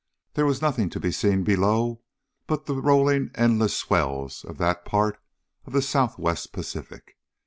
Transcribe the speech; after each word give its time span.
There 0.33 0.47
was 0.47 0.63
nothing 0.63 0.89
to 0.89 0.99
be 0.99 1.11
seen 1.11 1.43
below 1.43 2.01
but 2.47 2.65
the 2.65 2.73
rolling 2.73 3.29
endless 3.35 3.77
swells 3.77 4.43
of 4.43 4.57
that 4.57 4.83
part 4.83 5.19
of 5.63 5.73
the 5.73 5.81
Southwest 5.83 6.51
Pacific. 6.51 7.17